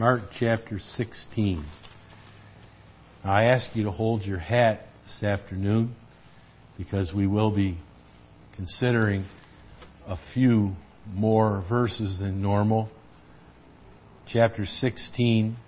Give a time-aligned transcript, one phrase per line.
[0.00, 1.62] Mark chapter 16.
[3.22, 5.94] I ask you to hold your hat this afternoon
[6.78, 7.76] because we will be
[8.56, 9.26] considering
[10.06, 10.72] a few
[11.06, 12.88] more verses than normal.
[14.26, 15.58] Chapter 16,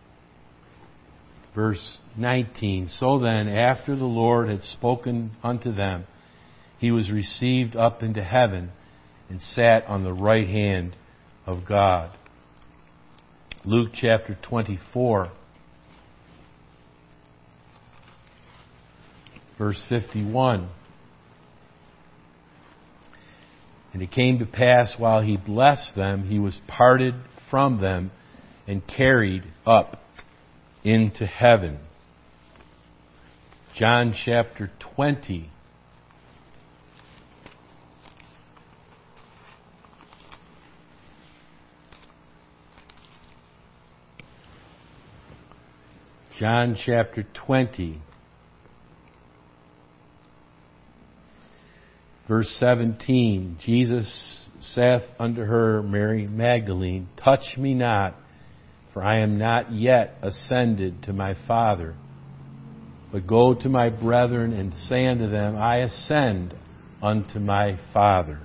[1.54, 2.88] verse 19.
[2.88, 6.06] So then, after the Lord had spoken unto them,
[6.78, 8.70] he was received up into heaven
[9.28, 10.96] and sat on the right hand
[11.44, 12.16] of God.
[13.64, 15.30] Luke chapter 24,
[19.56, 20.68] verse 51.
[23.92, 27.14] And it came to pass while he blessed them, he was parted
[27.48, 28.10] from them
[28.66, 30.00] and carried up
[30.82, 31.78] into heaven.
[33.78, 35.51] John chapter 20.
[46.42, 48.02] John chapter 20,
[52.26, 53.58] verse 17.
[53.64, 58.16] Jesus saith unto her, Mary Magdalene, Touch me not,
[58.92, 61.94] for I am not yet ascended to my Father.
[63.12, 66.56] But go to my brethren and say unto them, I ascend
[67.00, 68.40] unto my Father.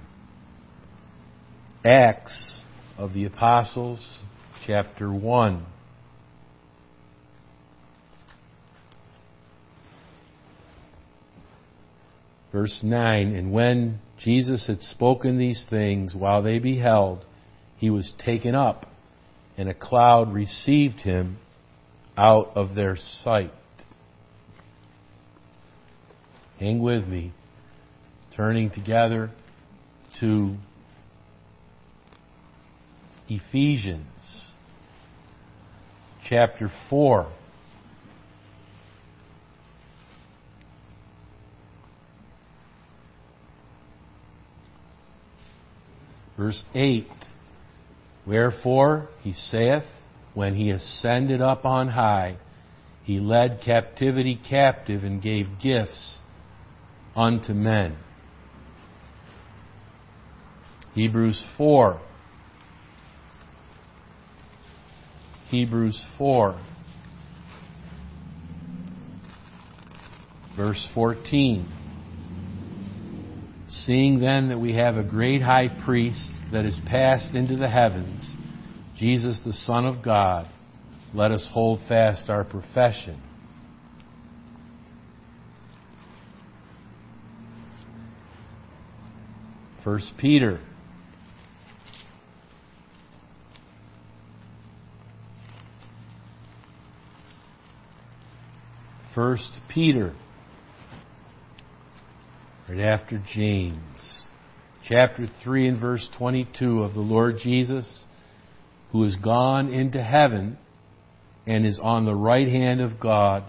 [1.84, 2.62] Acts
[2.96, 4.20] of the Apostles,
[4.68, 5.66] chapter 1.
[12.58, 17.24] Verse 9 And when Jesus had spoken these things, while they beheld,
[17.78, 18.88] he was taken up,
[19.60, 21.38] and a cloud received him
[22.18, 23.54] out of their sight.
[26.60, 27.32] Hang with me.
[28.36, 29.30] Turning together
[30.20, 30.56] to
[33.30, 34.48] Ephesians
[36.28, 37.32] chapter 4.
[46.38, 47.08] Verse 8
[48.26, 49.84] Wherefore, he saith,
[50.34, 52.38] when he ascended up on high,
[53.04, 56.20] he led captivity captive and gave gifts
[57.16, 57.98] unto men.
[60.94, 62.02] Hebrews 4.
[65.50, 66.60] Hebrews 4.
[70.58, 71.77] Verse 14.
[73.86, 78.36] Seeing then that we have a great high priest that is passed into the heavens,
[78.98, 80.48] Jesus the Son of God,
[81.14, 83.22] let us hold fast our profession.
[89.84, 90.62] First Peter.
[99.16, 100.14] First Peter
[102.70, 104.24] right after James.
[104.88, 108.06] Chapter 3 and verse 22 of the Lord Jesus,
[108.92, 110.58] who is gone into heaven
[111.46, 113.44] and is on the right hand of God,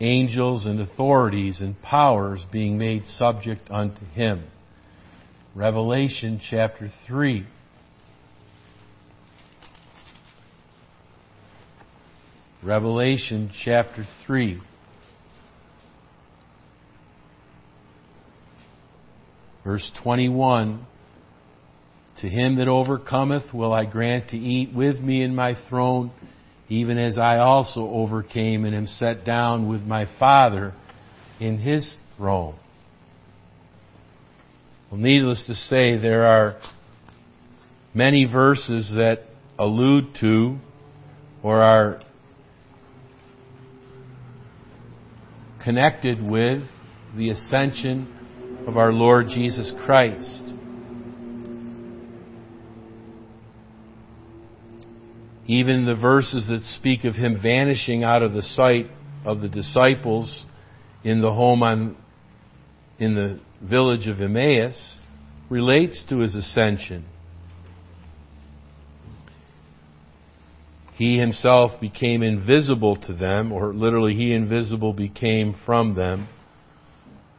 [0.00, 4.44] angels and authorities and powers being made subject unto him.
[5.54, 7.46] Revelation chapter 3.
[12.62, 14.60] Revelation chapter 3.
[19.68, 20.86] Verse 21
[22.22, 26.10] To him that overcometh will I grant to eat with me in my throne,
[26.70, 30.72] even as I also overcame and am set down with my Father
[31.38, 32.54] in his throne.
[34.90, 36.58] Well, needless to say, there are
[37.92, 39.24] many verses that
[39.58, 40.56] allude to
[41.42, 42.00] or are
[45.62, 46.62] connected with
[47.14, 48.17] the ascension
[48.68, 50.44] of our Lord Jesus Christ.
[55.46, 58.90] Even the verses that speak of him vanishing out of the sight
[59.24, 60.44] of the disciples
[61.02, 61.96] in the home on,
[62.98, 64.98] in the village of Emmaus
[65.48, 67.06] relates to his ascension.
[70.92, 76.28] He himself became invisible to them, or literally, he invisible became from them.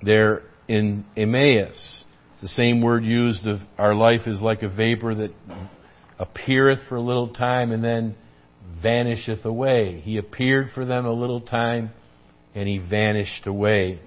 [0.01, 2.05] There in Emmaus.
[2.33, 5.31] It's the same word used of our life is like a vapor that
[6.19, 8.15] appeareth for a little time and then
[8.81, 9.99] vanisheth away.
[9.99, 11.89] He appeared for them a little time
[12.53, 13.99] and he vanished away.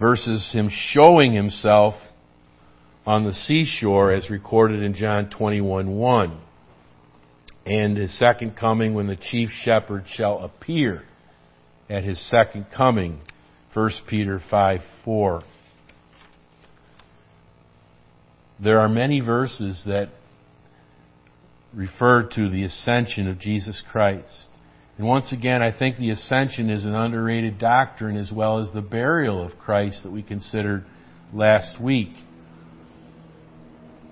[0.00, 1.94] Versus him showing himself
[3.06, 6.40] on the seashore as recorded in John 21 1.
[7.64, 11.04] and his second coming when the chief shepherd shall appear
[11.88, 13.20] at his second coming.
[13.74, 15.42] 1 Peter 5 4.
[18.62, 20.10] There are many verses that
[21.74, 24.48] refer to the ascension of Jesus Christ.
[24.98, 28.82] And once again, I think the ascension is an underrated doctrine as well as the
[28.82, 30.84] burial of Christ that we considered
[31.32, 32.12] last week.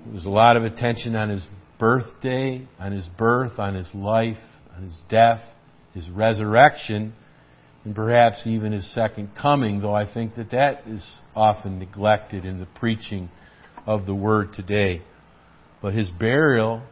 [0.04, 1.46] There was a lot of attention on his
[1.78, 4.38] birthday, on his birth, on his life,
[4.74, 5.42] on his death,
[5.92, 7.12] his resurrection,
[7.84, 12.60] and perhaps even his second coming, though I think that that is often neglected in
[12.60, 13.30] the preaching
[13.86, 15.02] of the word today.
[15.80, 16.82] But his burial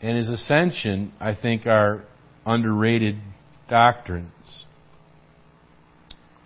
[0.00, 2.04] and his ascension, I think, are
[2.46, 3.16] underrated
[3.68, 4.64] doctrines.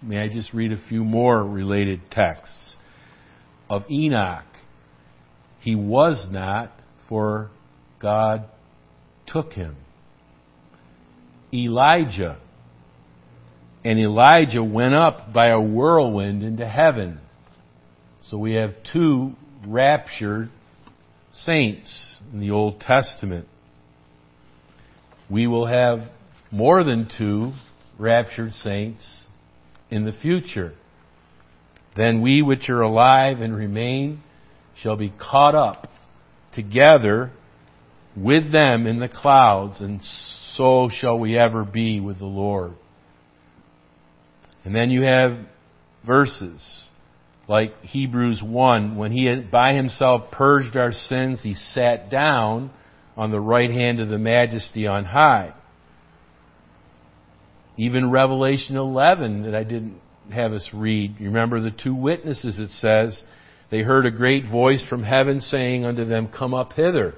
[0.02, 2.74] May I just read a few more related texts?
[3.70, 4.44] Of Enoch,
[5.60, 6.72] he was not,
[7.08, 7.50] for
[8.00, 8.44] God
[9.26, 9.76] took him.
[11.52, 12.38] Elijah,
[13.84, 17.20] and Elijah went up by a whirlwind into heaven.
[18.22, 19.34] So we have two
[19.66, 20.48] raptured
[21.32, 23.46] saints in the Old Testament.
[25.30, 26.08] We will have
[26.50, 27.52] more than two
[27.98, 29.26] raptured saints
[29.90, 30.72] in the future.
[31.96, 34.22] Then we which are alive and remain
[34.80, 35.88] shall be caught up
[36.54, 37.30] together
[38.16, 42.72] with them in the clouds, and so shall we ever be with the Lord.
[44.64, 45.38] And then you have
[46.06, 46.88] verses
[47.46, 52.70] like Hebrews 1, when he by himself purged our sins, he sat down
[53.16, 55.52] on the right hand of the majesty on high.
[57.76, 60.00] Even Revelation 11 that I didn't
[60.32, 61.16] have us read.
[61.18, 63.22] You remember the two witnesses it says,
[63.70, 67.14] they heard a great voice from heaven saying unto them, Come up hither.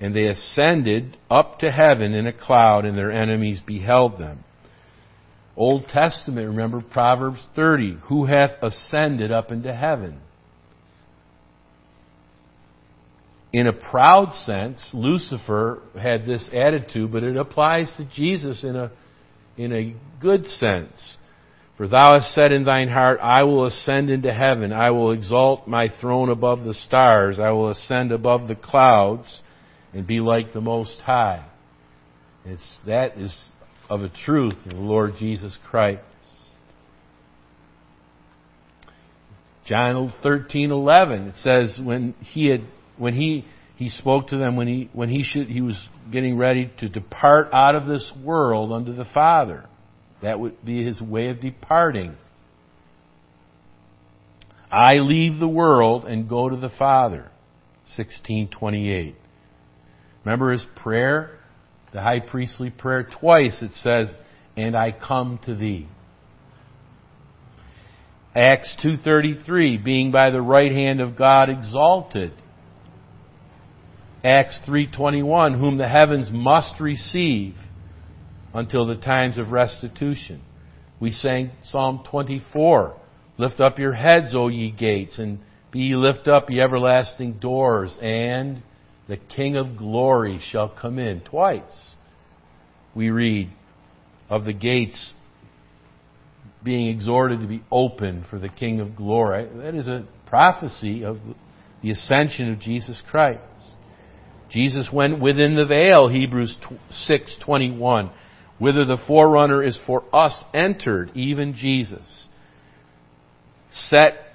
[0.00, 4.44] And they ascended up to heaven in a cloud, and their enemies beheld them.
[5.58, 7.98] Old Testament, remember Proverbs 30.
[8.04, 10.20] Who hath ascended up into heaven?
[13.52, 18.92] In a proud sense, Lucifer had this attitude, but it applies to Jesus in a,
[19.56, 21.16] in a good sense.
[21.76, 24.72] For thou hast said in thine heart, I will ascend into heaven.
[24.72, 27.40] I will exalt my throne above the stars.
[27.40, 29.40] I will ascend above the clouds
[29.92, 31.44] and be like the Most High.
[32.44, 33.50] It's, that is
[33.88, 36.02] of a truth in the Lord Jesus Christ.
[39.64, 42.62] John 13:11 it says when he had
[42.96, 43.44] when he
[43.76, 47.48] he spoke to them when he when he should he was getting ready to depart
[47.52, 49.66] out of this world unto the Father.
[50.22, 52.16] That would be his way of departing.
[54.70, 57.30] I leave the world and go to the Father.
[57.96, 59.14] 1628.
[60.24, 61.37] Remember his prayer?
[61.92, 64.18] The high priestly prayer twice it says,
[64.56, 65.88] "And I come to thee."
[68.34, 72.32] Acts 2:33 being by the right hand of God exalted.
[74.24, 77.56] Acts 3:21 whom the heavens must receive
[78.52, 80.40] until the times of restitution.
[81.00, 82.96] We sang Psalm 24,
[83.38, 85.38] lift up your heads, O ye gates, and
[85.70, 88.62] be ye lift up, ye everlasting doors, and
[89.08, 91.22] the King of glory shall come in.
[91.22, 91.94] Twice
[92.94, 93.50] we read
[94.28, 95.14] of the gates
[96.62, 99.48] being exhorted to be open for the King of glory.
[99.56, 101.18] That is a prophecy of
[101.82, 103.40] the ascension of Jesus Christ.
[104.50, 106.56] Jesus went within the veil, Hebrews
[106.90, 108.10] 6:21,
[108.58, 112.26] whither the forerunner is for us entered, even Jesus,
[113.70, 114.27] set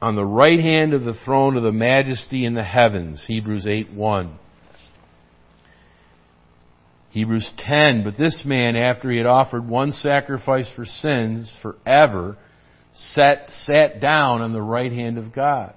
[0.00, 3.24] on the right hand of the throne of the majesty in the heavens.
[3.26, 4.38] Hebrews 8 1.
[7.10, 12.36] Hebrews 10, but this man, after he had offered one sacrifice for sins forever,
[12.94, 15.74] sat, sat down on the right hand of God.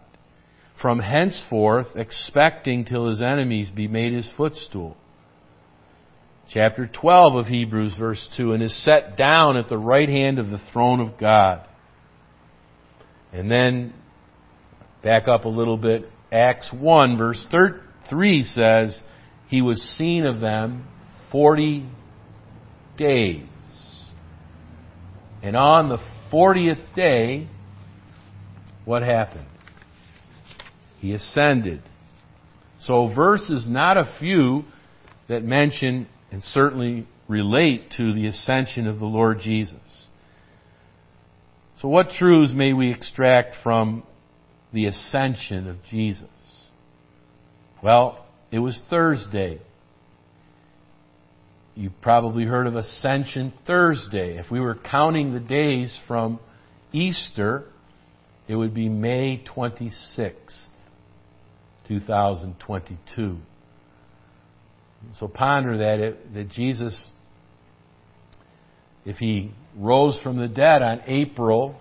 [0.82, 4.98] From henceforth, expecting till his enemies be made his footstool.
[6.54, 10.50] Chapter 12 of Hebrews, verse 2, and is set down at the right hand of
[10.50, 11.66] the throne of God.
[13.32, 13.94] And then
[15.04, 16.06] Back up a little bit.
[16.32, 17.48] Acts 1 verse
[18.10, 19.02] 3 says,
[19.48, 20.88] He was seen of them
[21.32, 21.90] 40
[22.98, 23.46] days.
[25.44, 25.98] And on the
[26.32, 27.48] 40th day,
[28.86, 29.48] what happened?
[31.00, 31.82] He ascended.
[32.80, 34.64] So verses not a few
[35.28, 40.08] that mention and certainly relate to the ascension of the Lord Jesus.
[41.78, 44.04] So what truths may we extract from
[44.74, 46.30] the ascension of Jesus?
[47.84, 49.60] Well, it was Thursday
[51.76, 54.38] you probably heard of Ascension Thursday.
[54.38, 56.40] If we were counting the days from
[56.92, 57.64] Easter,
[58.48, 60.34] it would be May 26th,
[61.88, 63.38] 2022.
[65.14, 67.06] So ponder that, it, that Jesus,
[69.06, 71.80] if he rose from the dead on April,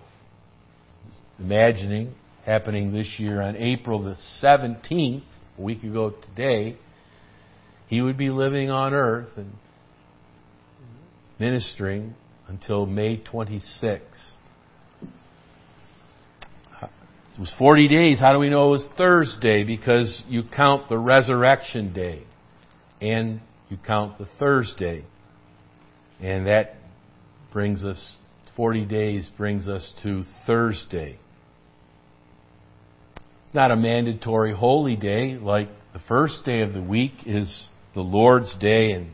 [1.38, 2.14] imagining
[2.50, 5.22] happening this year on April the 17th,
[5.56, 6.76] a week ago today,
[7.86, 9.52] he would be living on earth and
[11.38, 12.12] ministering
[12.48, 14.00] until May 26th.
[16.82, 18.18] It was 40 days.
[18.18, 19.62] How do we know it was Thursday?
[19.62, 22.24] Because you count the resurrection day
[23.00, 25.04] and you count the Thursday.
[26.20, 26.74] And that
[27.52, 28.16] brings us,
[28.56, 31.20] 40 days brings us to Thursday.
[33.50, 38.00] It's not a mandatory holy day like the first day of the week is the
[38.00, 39.10] Lord's day and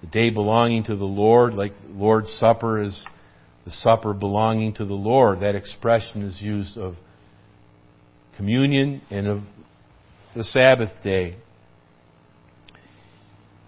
[0.00, 3.04] the day belonging to the Lord, like Lord's Supper is
[3.64, 5.40] the supper belonging to the Lord.
[5.40, 6.94] That expression is used of
[8.36, 9.40] communion and of
[10.36, 11.34] the Sabbath day.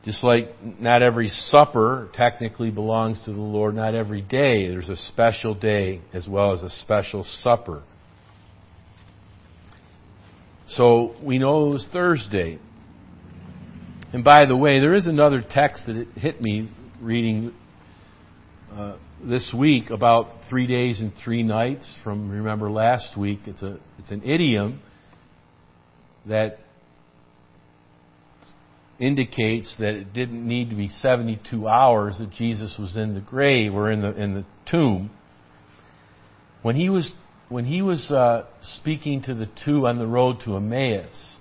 [0.05, 4.69] Just like not every supper technically belongs to the Lord, not every day.
[4.69, 7.83] There's a special day as well as a special supper.
[10.69, 12.59] So we know it was Thursday.
[14.13, 17.53] And by the way, there is another text that hit me reading
[18.73, 23.41] uh, this week about three days and three nights from remember last week.
[23.47, 24.81] It's a it's an idiom
[26.27, 26.59] that
[28.99, 33.75] indicates that it didn't need to be 72 hours that Jesus was in the grave
[33.75, 35.11] or in the in the tomb.
[36.63, 37.13] When he was
[37.55, 38.45] when he was uh,
[38.79, 41.37] speaking to the two on the road to Emmaus,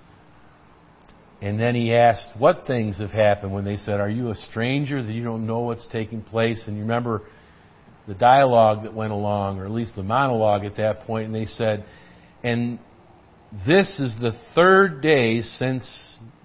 [1.42, 5.02] and then he asked what things have happened when they said, "Are you a stranger
[5.02, 7.22] that you don't know what's taking place?" And you remember
[8.06, 11.46] the dialogue that went along, or at least the monologue at that point, and they
[11.46, 11.84] said,
[12.44, 12.78] "And
[13.66, 15.84] this is the third day since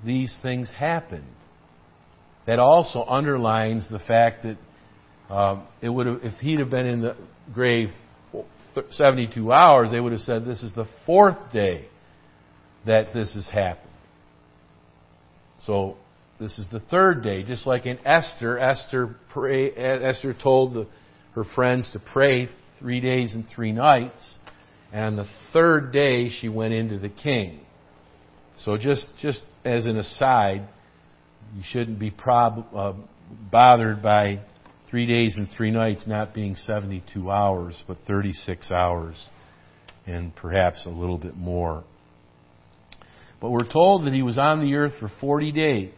[0.04, 1.36] these things happened.
[2.48, 4.58] That also underlines the fact that
[5.32, 7.16] um, it would have, if he'd have been in the
[7.54, 7.90] grave
[8.92, 11.86] 72 hours, they would have said this is the fourth day
[12.86, 13.90] that this has happened.
[15.60, 15.98] So
[16.40, 18.58] this is the third day, just like in Esther.
[18.58, 20.88] Esther pray, Esther told the,
[21.34, 22.48] her friends to pray
[22.80, 24.38] three days and three nights,
[24.94, 27.60] and on the third day she went into the king.
[28.58, 30.68] So just just as an aside,
[31.56, 32.94] you shouldn't be prob- uh,
[33.52, 34.42] bothered by
[34.90, 39.30] three days and three nights not being 72 hours, but 36 hours,
[40.08, 41.84] and perhaps a little bit more.
[43.42, 45.92] But we're told that he was on the earth for 40 days.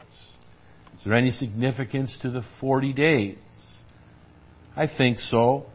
[0.98, 3.38] Is there any significance to the 40 days?
[4.75, 5.65] I think so.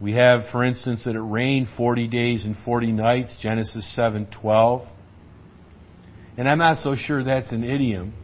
[0.00, 4.86] We have, for instance, that it rained 40 days and 40 nights, Genesis 7:12.
[6.36, 8.14] And I'm not so sure that's an idiom.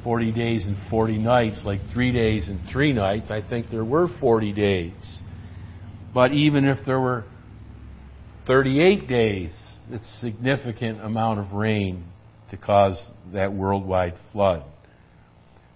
[0.00, 3.30] Uh, 40 days and 40 nights, like three days and three nights.
[3.30, 5.20] I think there were 40 days.
[6.14, 7.24] But even if there were
[8.46, 9.56] 38 days,
[9.90, 12.04] it's a significant amount of rain
[12.50, 14.64] to cause that worldwide flood.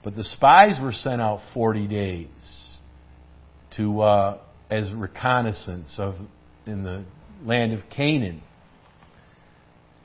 [0.03, 2.79] But the spies were sent out 40 days
[3.77, 4.39] to uh,
[4.71, 6.15] as reconnaissance of
[6.67, 7.05] in the
[7.45, 8.43] land of Canaan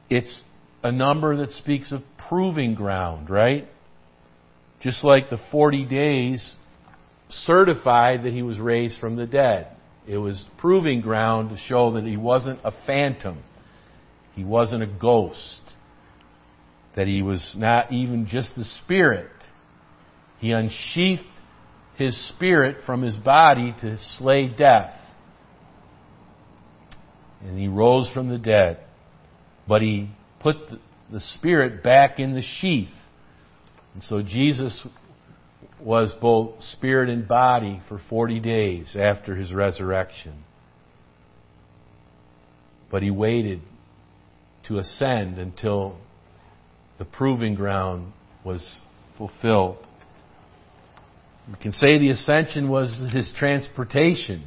[0.10, 0.42] it's
[0.84, 3.68] a number that speaks of proving ground, right?
[4.82, 6.56] Just like the 40 days
[7.30, 9.68] certified that he was raised from the dead.
[10.08, 13.44] It was proving ground to show that he wasn't a phantom.
[14.34, 15.62] He wasn't a ghost.
[16.96, 19.32] That he was not even just the spirit.
[20.40, 21.24] He unsheathed
[21.98, 24.94] his spirit from his body to slay death.
[27.42, 28.80] And he rose from the dead
[29.68, 30.56] but he put
[31.12, 32.90] the Spirit back in the sheath.
[33.98, 34.86] And so Jesus
[35.82, 40.44] was both spirit and body for 40 days after his resurrection.
[42.92, 43.62] But he waited
[44.68, 45.98] to ascend until
[47.00, 48.14] the proving ground
[48.46, 48.82] was
[49.18, 49.78] fulfilled.
[51.52, 54.44] We can say the ascension was his transportation.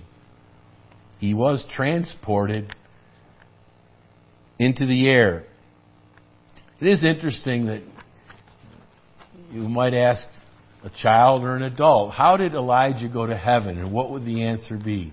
[1.19, 2.73] He was transported
[4.61, 5.43] into the air.
[6.81, 7.83] It is interesting that
[9.51, 10.27] you might ask
[10.83, 13.79] a child or an adult, how did Elijah go to heaven?
[13.79, 15.13] And what would the answer be?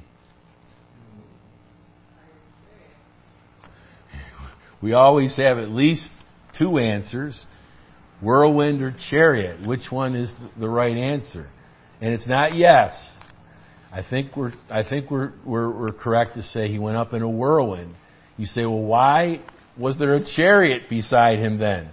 [4.82, 6.08] We always have at least
[6.58, 7.46] two answers.
[8.22, 9.67] Whirlwind or chariot?
[9.67, 11.50] Which one is the right answer?
[12.00, 12.94] And it's not yes.
[13.91, 17.22] I think we're, I think we're, we're, we're correct to say he went up in
[17.22, 17.96] a whirlwind.
[18.38, 19.41] You say, well, why
[19.77, 21.89] was there a chariot beside him then?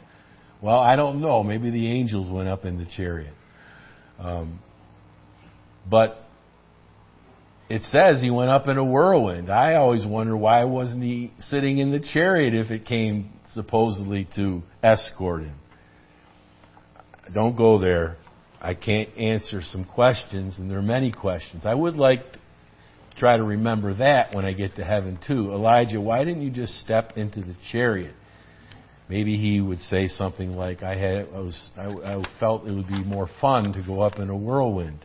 [0.65, 1.43] Well, I don't know.
[1.43, 3.35] Maybe the angels went up in the chariot.
[4.19, 4.61] Um,
[5.87, 6.25] but
[7.69, 9.51] it says he went up in a whirlwind.
[9.51, 14.63] I always wonder why wasn't he sitting in the chariot if it came supposedly to
[14.83, 15.57] escort him.
[17.35, 18.17] Don't go there.
[18.59, 21.67] I can't answer some questions, and there are many questions.
[21.67, 22.39] I would like to
[23.19, 25.53] try to remember that when I get to heaven too.
[25.53, 28.15] Elijah, why didn't you just step into the chariot?
[29.09, 32.89] Maybe he would say something like, "I had, I was, I, I felt it would
[32.89, 35.05] be more fun to go up in a whirlwind,"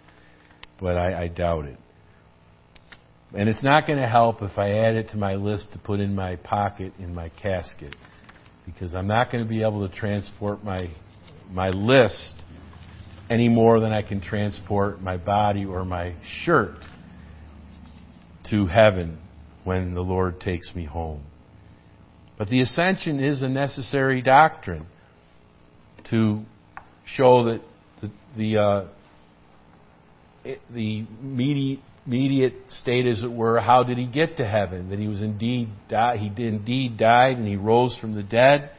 [0.80, 1.78] but I, I doubt it.
[3.34, 6.00] And it's not going to help if I add it to my list to put
[6.00, 7.94] in my pocket in my casket,
[8.66, 10.90] because I'm not going to be able to transport my
[11.52, 12.44] my list
[13.30, 16.78] any more than I can transport my body or my shirt
[18.50, 19.20] to heaven
[19.64, 21.22] when the Lord takes me home.
[22.40, 24.88] But the ascension is a necessary doctrine
[26.10, 26.42] to
[27.06, 27.62] show that
[28.02, 28.88] the the, uh,
[30.74, 34.90] the immediate, immediate state, as it were, how did he get to heaven?
[34.90, 38.72] That he was indeed he did indeed died and he rose from the dead,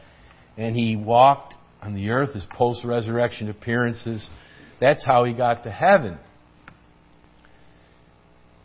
[0.57, 1.53] and he walked
[1.83, 2.33] on the earth.
[2.33, 4.27] His post-resurrection appearances.
[4.79, 6.17] That's how he got to heaven.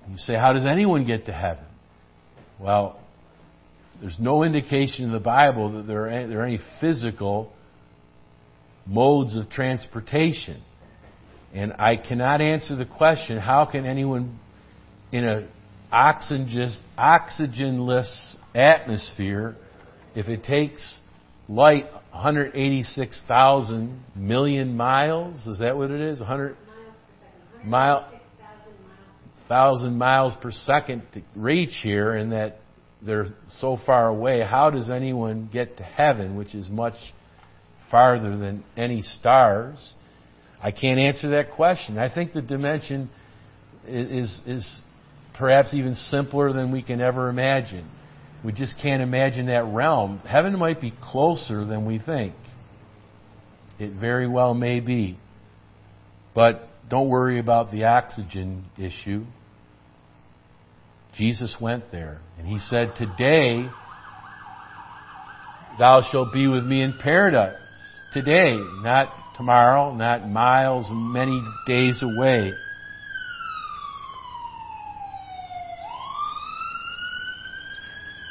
[0.08, 1.64] You say, how does anyone get to heaven?
[2.58, 2.98] Well,
[4.00, 7.52] there's no indication in the Bible that there are any, there are any physical
[8.86, 10.62] modes of transportation.
[11.54, 14.38] And I cannot answer the question how can anyone
[15.12, 15.48] in an
[15.92, 16.76] oxygenless
[18.54, 19.56] atmosphere,
[20.14, 21.00] if it takes
[21.48, 26.18] light 186,000 million miles, is that what it is?
[26.18, 26.56] 100
[27.64, 28.10] mile,
[29.48, 32.58] thousand miles per second to reach here, and that
[33.06, 36.94] they're so far away, how does anyone get to heaven, which is much
[37.90, 39.94] farther than any stars?
[40.62, 41.98] I can't answer that question.
[41.98, 43.10] I think the dimension
[43.86, 44.80] is, is
[45.34, 47.88] perhaps even simpler than we can ever imagine.
[48.44, 50.18] We just can't imagine that realm.
[50.20, 52.34] Heaven might be closer than we think.
[53.78, 55.18] It very well may be.
[56.34, 59.24] But don't worry about the oxygen issue.
[61.16, 62.20] Jesus went there.
[62.38, 63.68] And he said, Today
[65.78, 67.56] thou shalt be with me in paradise.
[68.12, 72.52] Today, not tomorrow, not miles many days away.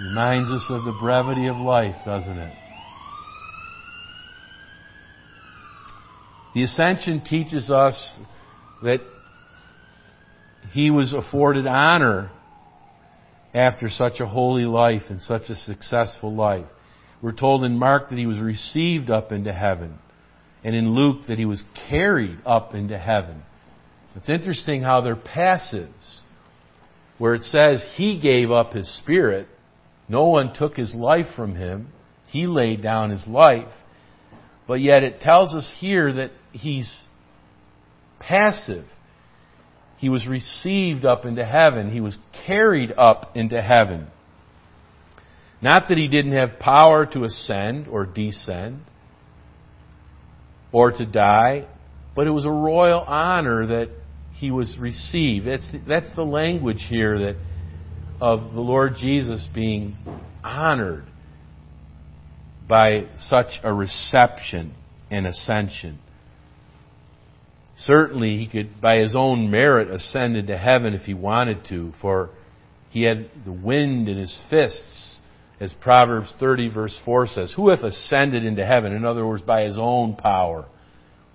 [0.02, 2.54] Reminds us of the brevity of life, doesn't it?
[6.54, 8.20] The ascension teaches us
[8.84, 9.00] that
[10.72, 12.32] he was afforded honor
[13.56, 16.68] after such a holy life and such a successful life.
[17.22, 19.98] We're told in Mark that he was received up into heaven,
[20.64, 23.42] and in Luke that he was carried up into heaven.
[24.16, 26.22] It's interesting how they're passives,
[27.18, 29.48] where it says he gave up his spirit.
[30.10, 31.88] No one took his life from him.
[32.28, 33.72] He laid down his life.
[34.68, 37.06] But yet it tells us here that he's
[38.20, 38.86] passive.
[39.98, 41.92] He was received up into heaven.
[41.92, 44.08] He was carried up into heaven.
[45.62, 48.82] Not that he didn't have power to ascend or descend
[50.72, 51.68] or to die,
[52.16, 53.90] but it was a royal honor that
[54.34, 55.48] he was received.
[55.48, 57.36] That's the, that's the language here that
[58.20, 59.96] of the Lord Jesus being
[60.44, 61.06] honored
[62.68, 64.74] by such a reception
[65.10, 66.00] and ascension.
[67.84, 72.30] Certainly, he could, by his own merit, ascend into heaven if he wanted to, for
[72.90, 75.20] he had the wind in his fists,
[75.60, 77.54] as Proverbs 30, verse 4 says.
[77.56, 78.94] Who hath ascended into heaven?
[78.94, 80.66] In other words, by his own power.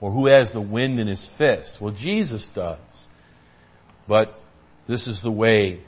[0.01, 1.77] Or who has the wind in his fists?
[1.81, 2.79] Well, Jesus does.
[4.09, 4.35] But
[4.89, 5.81] this is the way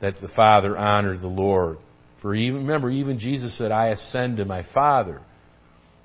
[0.00, 1.78] that the Father honored the Lord.
[2.22, 5.20] For even, remember, even Jesus said, I ascend to my Father.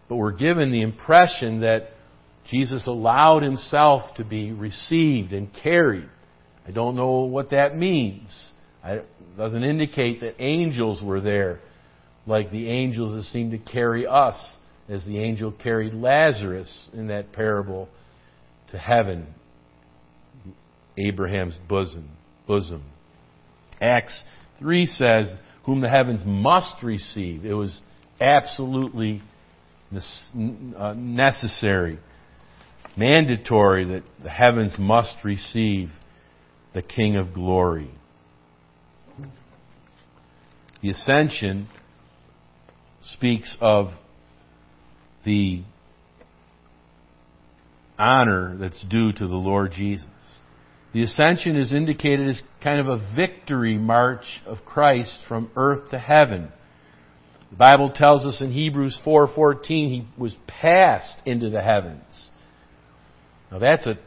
[0.07, 1.91] But we're given the impression that
[2.49, 6.09] Jesus allowed himself to be received and carried.
[6.67, 8.51] I don't know what that means.
[8.83, 9.05] It
[9.37, 11.59] doesn't indicate that angels were there,
[12.25, 14.53] like the angels that seem to carry us,
[14.87, 17.87] as the angel carried Lazarus in that parable
[18.71, 19.27] to heaven,
[20.97, 22.09] Abraham's bosom.
[22.47, 22.83] bosom.
[23.81, 24.23] Acts
[24.59, 25.31] 3 says,
[25.65, 27.45] Whom the heavens must receive.
[27.45, 27.79] It was
[28.19, 29.21] absolutely
[30.77, 31.99] uh, necessary,
[32.97, 35.89] mandatory that the heavens must receive
[36.73, 37.91] the King of glory.
[40.81, 41.67] The ascension
[43.01, 43.87] speaks of
[45.25, 45.63] the
[47.97, 50.07] honor that's due to the Lord Jesus.
[50.93, 55.99] The ascension is indicated as kind of a victory march of Christ from earth to
[55.99, 56.49] heaven.
[57.51, 62.29] The Bible tells us in Hebrews 4:14 he was passed into the heavens.
[63.51, 63.97] Now that's a,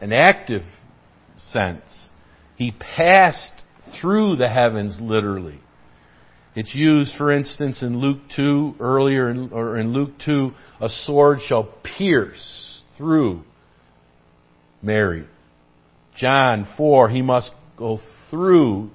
[0.00, 0.62] an active
[1.48, 2.08] sense.
[2.56, 3.62] He passed
[4.00, 5.60] through the heavens literally.
[6.54, 10.50] It's used, for instance, in Luke 2, earlier, in, or in Luke 2,
[10.80, 13.44] a sword shall pierce through
[14.82, 15.26] Mary.
[16.16, 18.00] John 4, he must go
[18.30, 18.90] through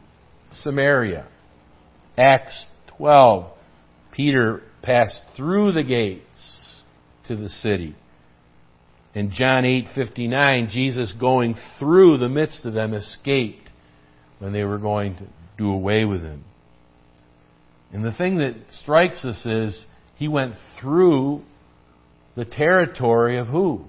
[0.52, 1.28] Samaria.
[2.18, 3.52] Acts 12,
[4.12, 6.84] Peter passed through the gates
[7.28, 7.96] to the city.
[9.16, 13.70] In John 8:59, Jesus going through the midst of them escaped
[14.40, 15.24] when they were going to
[15.58, 16.44] do away with him.
[17.94, 21.44] And the thing that strikes us is he went through
[22.36, 23.86] the territory of who?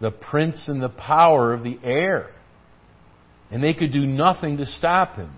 [0.00, 2.30] The prince and the power of the air.
[3.50, 5.34] And they could do nothing to stop him.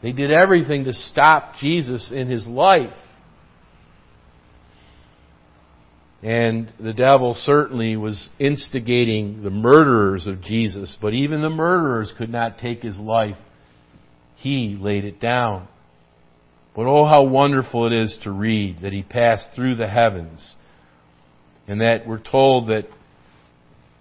[0.00, 2.94] They did everything to stop Jesus in his life.
[6.22, 12.30] And the devil certainly was instigating the murderers of Jesus, but even the murderers could
[12.30, 13.36] not take his life
[14.38, 15.66] he laid it down.
[16.74, 20.54] But oh, how wonderful it is to read that He passed through the heavens
[21.66, 22.86] and that we're told that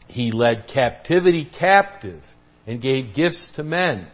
[0.07, 2.21] He led captivity captive
[2.67, 4.07] and gave gifts to men.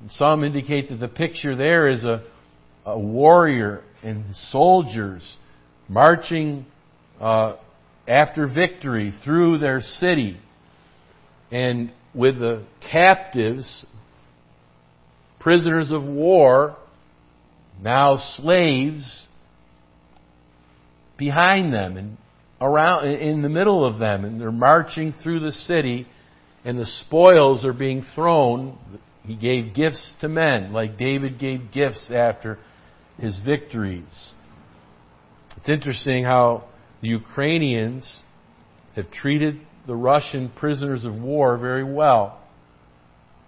[0.00, 2.24] And some indicate that the picture there is a,
[2.86, 5.36] a warrior and soldiers
[5.86, 6.64] marching
[7.20, 7.56] uh,
[8.06, 10.38] after victory through their city
[11.50, 13.86] and with the captives
[15.46, 16.76] prisoners of war,
[17.80, 19.28] now slaves,
[21.16, 22.16] behind them and
[22.60, 26.04] around in the middle of them and they're marching through the city
[26.64, 28.76] and the spoils are being thrown.
[29.22, 32.58] He gave gifts to men like David gave gifts after
[33.18, 34.34] his victories.
[35.58, 36.64] It's interesting how
[37.00, 38.22] the Ukrainians
[38.94, 42.40] have treated the Russian prisoners of war very well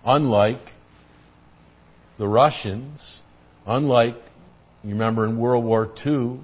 [0.04, 0.60] unlike
[2.18, 3.20] the Russians,
[3.66, 4.16] unlike,
[4.82, 6.40] you remember in World War II,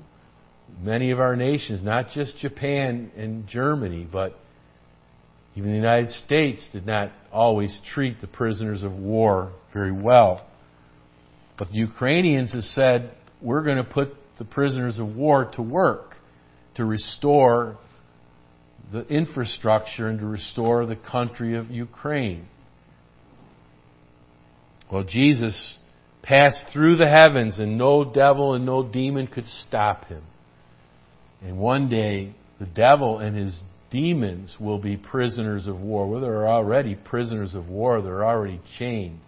[0.81, 4.37] many of our nations, not just Japan and Germany, but
[5.57, 10.47] even the United States, did not always treat the prisoners of war very well.
[11.57, 16.13] But the Ukrainians have said, we're going to put the prisoners of war to work
[16.77, 17.79] to restore
[18.93, 22.47] the infrastructure and to restore the country of Ukraine.
[24.91, 25.77] Well, Jesus
[26.23, 30.23] passed through the heavens and no devil and no demon could stop him.
[31.43, 33.61] And one day, the devil and his
[33.91, 36.09] demons will be prisoners of war.
[36.09, 39.21] Well, they're already prisoners of war, they're already chained.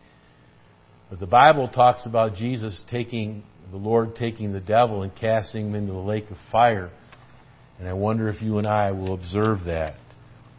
[1.11, 5.75] But the Bible talks about Jesus taking, the Lord taking the devil and casting him
[5.75, 6.91] into the lake of fire.
[7.79, 9.95] And I wonder if you and I will observe that.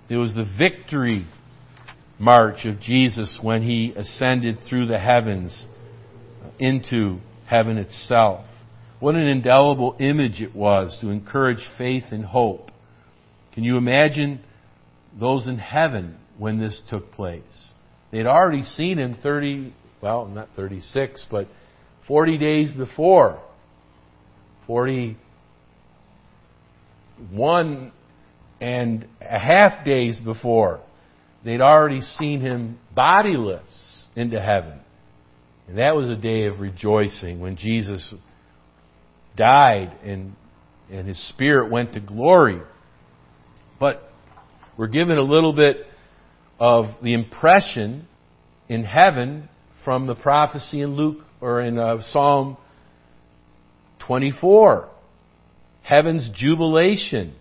[0.09, 1.25] It was the victory
[2.19, 5.65] march of Jesus when he ascended through the heavens
[6.59, 8.45] into heaven itself.
[8.99, 12.71] What an indelible image it was to encourage faith and hope.
[13.53, 14.39] Can you imagine
[15.19, 17.71] those in heaven when this took place?
[18.11, 21.47] They'd already seen him 30, well, not 36, but
[22.07, 23.41] 40 days before.
[27.17, 27.91] 41
[28.59, 30.81] and a half days before.
[31.43, 34.79] They'd already seen him bodiless into heaven.
[35.67, 38.13] And that was a day of rejoicing when Jesus
[39.35, 40.33] died and,
[40.89, 42.61] and his spirit went to glory.
[43.79, 44.01] But
[44.77, 45.77] we're given a little bit
[46.59, 48.07] of the impression
[48.67, 49.49] in heaven
[49.85, 52.57] from the prophecy in Luke or in uh, Psalm
[54.07, 54.89] 24.
[55.87, 57.33] Heaven's jubilation.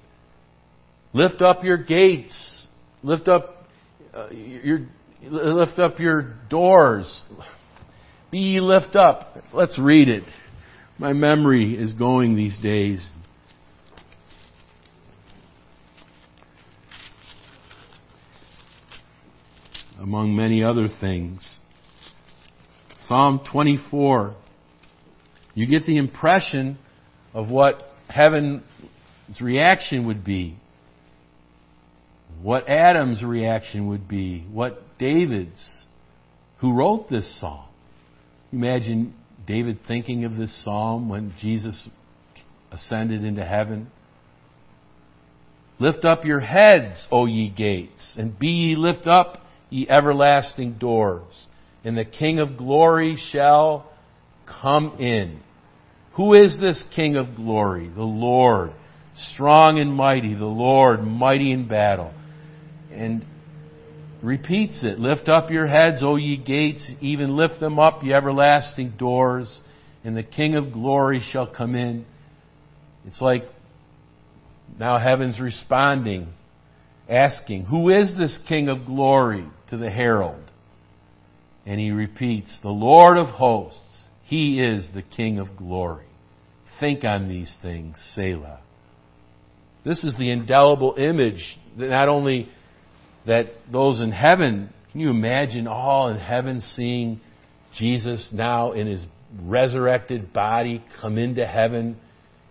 [1.13, 2.69] Lift up your gates.
[3.03, 3.67] Lift up
[4.15, 4.87] uh, your,
[5.21, 7.23] lift up your doors.
[8.31, 9.37] Be ye lift up.
[9.53, 10.23] Let's read it.
[10.97, 13.11] My memory is going these days.
[19.99, 21.59] Among many other things.
[23.09, 24.37] Psalm 24.
[25.55, 26.79] You get the impression
[27.35, 28.63] of what heaven's
[29.41, 30.57] reaction would be,
[32.43, 35.69] what Adam's reaction would be, what David's,
[36.61, 37.67] who wrote this psalm.
[38.53, 39.15] Imagine
[39.47, 41.89] David thinking of this psalm when Jesus
[42.71, 43.89] ascended into heaven.
[45.79, 49.39] Lift up your heads, O ye gates, and be ye lift up,
[49.69, 51.49] ye everlasting doors,
[51.85, 53.91] and the King of glory shall
[54.47, 55.41] come in.
[56.17, 57.89] Who is this King of glory?
[57.89, 58.73] The Lord,
[59.15, 62.15] strong and mighty, the Lord, mighty in battle.
[62.91, 63.25] And
[64.23, 64.99] repeats it.
[64.99, 69.61] Lift up your heads, O ye gates, even lift them up, ye everlasting doors,
[70.05, 72.07] and the King of glory shall come in.
[73.07, 73.45] It's like
[74.79, 76.29] now heaven's responding,
[77.09, 80.51] asking, Who is this King of glory to the herald?
[81.67, 86.06] And he repeats, The Lord of hosts, he is the King of glory.
[86.81, 88.61] Think on these things, Selah.
[89.85, 92.49] This is the indelible image that not only
[93.27, 97.21] that those in heaven, can you imagine all in heaven seeing
[97.79, 99.05] Jesus now in his
[99.43, 101.97] resurrected body come into heaven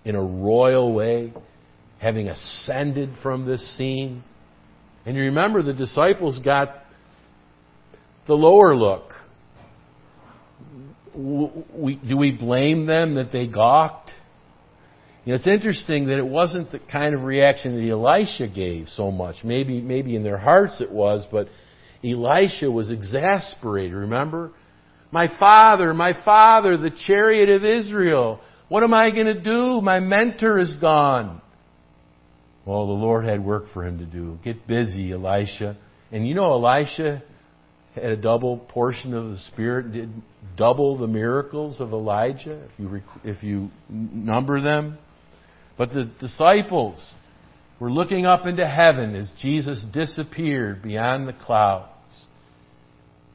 [0.04, 1.34] in a royal way,
[2.00, 4.24] having ascended from this scene?
[5.06, 6.70] And you remember the disciples got
[8.28, 9.12] the lower look.
[11.16, 14.05] We, do we blame them that they gawked?
[15.26, 19.10] You know, it's interesting that it wasn't the kind of reaction that Elisha gave so
[19.10, 19.38] much.
[19.44, 21.48] Maybe, maybe in their hearts it was, but
[22.04, 23.94] Elisha was exasperated.
[23.94, 24.52] Remember?
[25.12, 28.40] My father, my father, the chariot of Israel.
[28.70, 29.82] What am I going to do?
[29.82, 31.42] My mentor is gone.
[32.66, 34.38] Well, the Lord had work for him to do.
[34.44, 35.78] Get busy, Elisha.
[36.12, 37.24] And you know, Elisha
[37.96, 40.10] had a double portion of the Spirit, did
[40.56, 44.98] double the miracles of Elijah, if you, if you number them.
[45.78, 47.16] But the disciples
[47.80, 51.92] were looking up into heaven as Jesus disappeared beyond the clouds.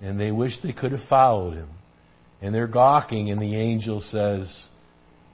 [0.01, 1.69] And they wish they could have followed him.
[2.41, 4.69] And they're gawking, and the angel says,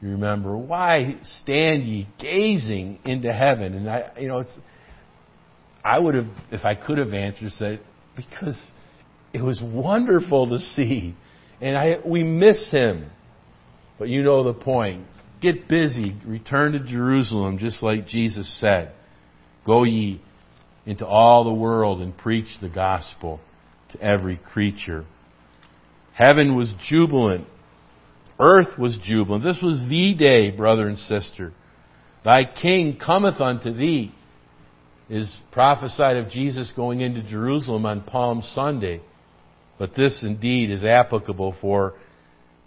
[0.02, 3.74] You remember, why stand ye gazing into heaven?
[3.74, 4.58] And I, you know, it's,
[5.84, 7.80] I would have, if I could have answered, said,
[8.16, 8.72] Because
[9.32, 11.14] it was wonderful to see.
[11.60, 13.08] And I, we miss him.
[14.00, 15.06] But you know the point.
[15.40, 16.16] Get busy.
[16.26, 18.92] Return to Jerusalem, just like Jesus said.
[19.66, 20.22] Go ye
[20.86, 23.40] into all the world and preach the gospel
[23.92, 25.04] to every creature.
[26.14, 27.46] Heaven was jubilant.
[28.38, 29.44] Earth was jubilant.
[29.44, 31.52] This was the day, brother and sister.
[32.24, 34.14] Thy king cometh unto thee
[35.08, 39.00] is prophesied of Jesus going into Jerusalem on Palm Sunday.
[39.78, 41.94] But this indeed is applicable for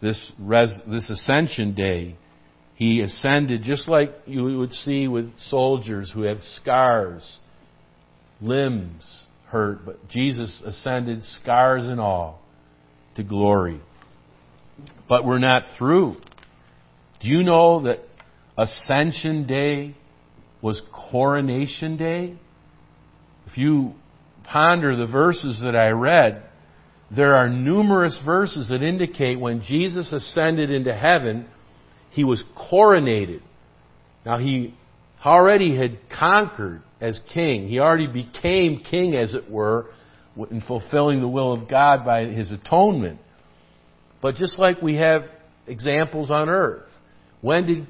[0.01, 2.15] this, res, this ascension day
[2.79, 7.39] he ascended just like you would see with soldiers who have scars,
[8.39, 12.39] limbs hurt, but Jesus ascended scars and all
[13.17, 13.81] to glory.
[15.09, 16.15] But we're not through.
[17.19, 17.99] Do you know that
[18.57, 19.97] Ascension Day
[20.61, 22.37] was Coronation Day?
[23.45, 23.91] If you
[24.45, 26.43] ponder the verses that I read,
[27.13, 31.49] there are numerous verses that indicate when Jesus ascended into heaven,
[32.11, 33.41] he was coronated.
[34.25, 34.75] Now he
[35.23, 37.67] already had conquered as king.
[37.67, 39.87] He already became king, as it were,
[40.49, 43.19] in fulfilling the will of God by his atonement.
[44.21, 45.23] But just like we have
[45.67, 46.87] examples on earth,
[47.41, 47.87] when did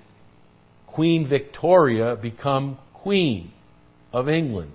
[0.87, 3.51] Queen Victoria become Queen
[4.11, 4.73] of England?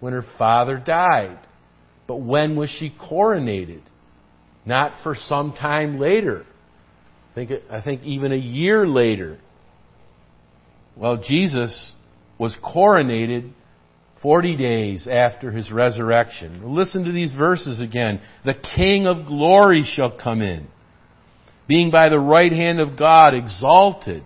[0.00, 1.38] When her father died.
[2.06, 3.82] But when was she coronated?
[4.64, 6.44] Not for some time later
[7.36, 9.38] think, I think even a year later,
[10.96, 11.92] well, Jesus
[12.38, 13.52] was coronated
[14.22, 16.74] 40 days after his resurrection.
[16.74, 18.20] Listen to these verses again.
[18.46, 20.66] The King of glory shall come in,
[21.68, 24.24] being by the right hand of God exalted.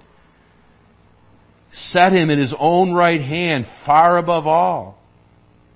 [1.73, 4.99] Set him in his own right hand, far above all.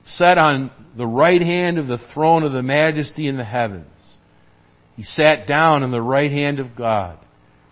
[0.04, 3.88] Set on the right hand of the throne of the majesty in the heavens.
[4.94, 7.23] He sat down on the right hand of God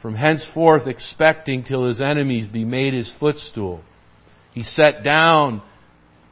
[0.02, 3.80] from henceforth expecting till his enemies be made his footstool.
[4.52, 5.62] He sat down,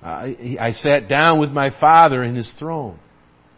[0.02, 0.26] uh,
[0.60, 2.98] I sat down with my Father in his throne.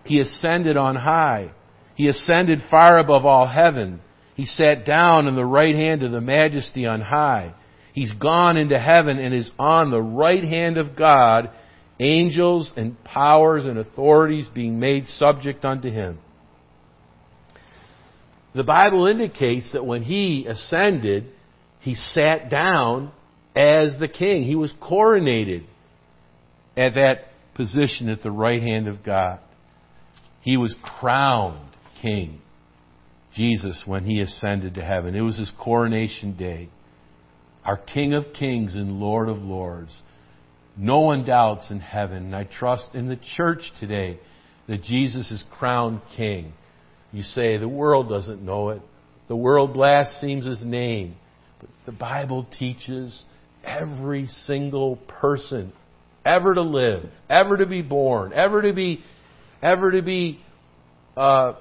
[0.04, 1.52] He ascended on high.
[1.94, 4.00] He ascended far above all heaven.
[4.34, 7.54] He sat down in the right hand of the majesty on high.
[7.94, 11.50] He's gone into heaven and is on the right hand of God,
[12.00, 16.18] angels and powers and authorities being made subject unto him.
[18.54, 21.26] The Bible indicates that when he ascended,
[21.80, 23.12] he sat down
[23.56, 24.44] as the king.
[24.44, 25.64] He was coronated
[26.76, 29.40] at that position at the right hand of God.
[30.42, 32.40] He was crowned king.
[33.34, 36.68] Jesus, when he ascended to heaven, it was his coronation day.
[37.64, 40.02] Our King of Kings and Lord of Lords.
[40.76, 44.18] No one doubts in heaven, and I trust in the church today
[44.66, 46.52] that Jesus is crowned king.
[47.12, 48.82] You say the world doesn't know it.
[49.28, 51.16] The world blasphemes his name.
[51.60, 53.24] But the Bible teaches
[53.62, 55.72] every single person
[56.24, 59.00] ever to live, ever to be born, ever to be,
[59.62, 60.40] ever to be
[61.16, 61.54] uh,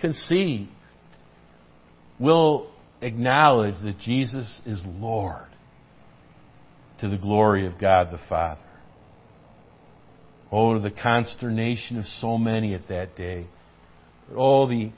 [0.00, 0.68] conceived,
[2.18, 5.48] will acknowledge that Jesus is Lord
[7.00, 8.60] to the glory of God the Father.
[10.52, 13.46] Oh, to the consternation of so many at that day.
[14.36, 14.92] Oh, the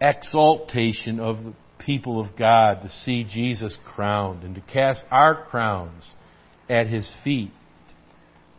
[0.00, 6.14] exaltation of the people of God to see Jesus crowned and to cast our crowns
[6.68, 7.50] at his feet.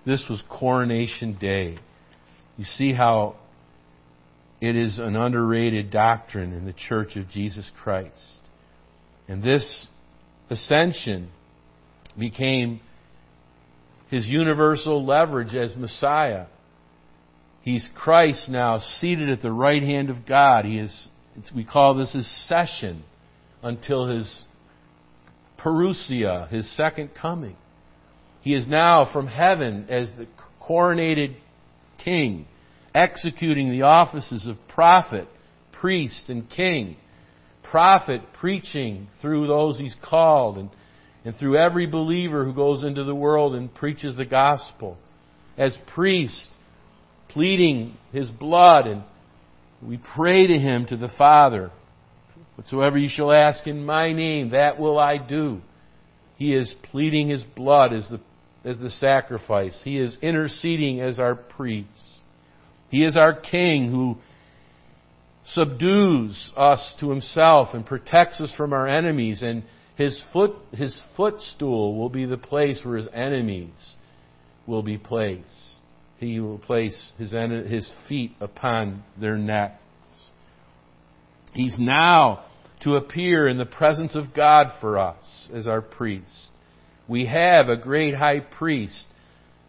[0.05, 1.77] This was coronation day.
[2.57, 3.35] You see how
[4.61, 8.41] it is an underrated doctrine in the Church of Jesus Christ.
[9.27, 9.87] And this
[10.49, 11.29] ascension
[12.17, 12.79] became
[14.09, 16.45] his universal leverage as Messiah.
[17.65, 20.65] He's Christ now seated at the right hand of God.
[20.65, 21.09] He is,
[21.53, 23.03] we call this his session
[23.63, 24.45] until his
[25.57, 27.55] parousia, his second coming.
[28.41, 30.27] He is now from heaven as the
[30.61, 31.35] coronated
[31.97, 32.45] king,
[32.93, 35.27] executing the offices of prophet,
[35.71, 36.97] priest, and king.
[37.63, 40.69] Prophet preaching through those he's called and
[41.25, 44.95] and through every believer who goes into the world and preaches the gospel.
[45.57, 46.49] As priest,
[47.35, 49.03] pleading his blood, and
[49.83, 51.69] we pray to him, to the Father.
[52.55, 55.59] Whatsoever you shall ask in my name, that will I do.
[56.37, 58.21] He is pleading his blood as the,
[58.67, 59.81] as the sacrifice.
[59.83, 61.89] He is interceding as our priest.
[62.89, 64.15] He is our king who
[65.47, 69.63] subdues us to himself and protects us from our enemies and
[69.97, 73.95] his foot, his footstool will be the place where his enemies
[74.65, 75.74] will be placed.
[76.17, 79.81] He will place his, his feet upon their necks.
[81.53, 82.45] He's now
[82.81, 86.49] to appear in the presence of God for us as our priest.
[87.07, 89.07] We have a great high priest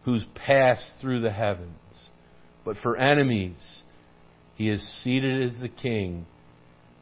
[0.05, 2.11] who's passed through the heavens.
[2.65, 3.83] But for enemies,
[4.55, 6.27] he is seated as the king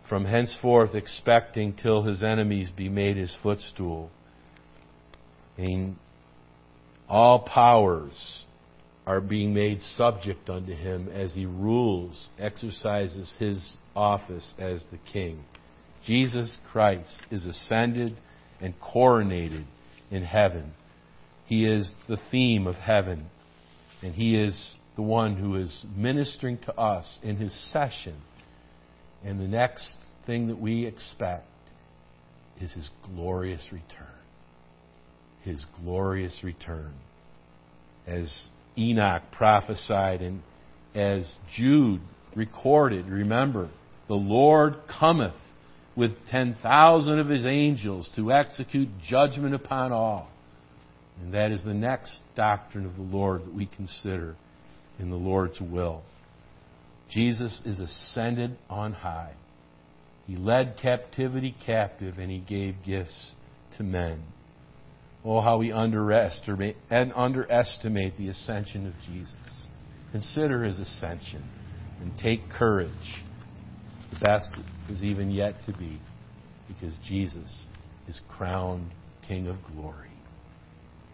[0.08, 4.10] from henceforth expecting till his enemies be made his footstool.
[5.56, 5.96] And
[7.08, 8.43] all powers
[9.06, 15.44] are being made subject unto him as he rules, exercises his office as the king.
[16.06, 18.16] Jesus Christ is ascended
[18.60, 19.64] and coronated
[20.10, 20.72] in heaven.
[21.46, 23.26] He is the theme of heaven,
[24.02, 28.16] and he is the one who is ministering to us in his session
[29.24, 31.46] and the next thing that we expect
[32.60, 34.06] is His glorious return.
[35.42, 36.92] His glorious return.
[38.06, 40.42] As Enoch prophesied and
[40.94, 42.00] as Jude
[42.36, 43.70] recorded, remember,
[44.08, 45.34] the Lord cometh
[45.96, 50.28] with 10,000 of his angels to execute judgment upon all.
[51.20, 54.36] And that is the next doctrine of the Lord that we consider
[54.98, 56.02] in the Lord's will.
[57.10, 59.34] Jesus is ascended on high.
[60.26, 63.32] He led captivity captive and he gave gifts
[63.76, 64.22] to men.
[65.24, 69.68] Oh, how we underestimate, and underestimate the ascension of Jesus.
[70.12, 71.42] Consider his ascension
[72.00, 72.90] and take courage.
[74.12, 74.54] The best
[74.90, 75.98] is even yet to be
[76.68, 77.68] because Jesus
[78.06, 78.90] is crowned
[79.26, 80.13] King of glory.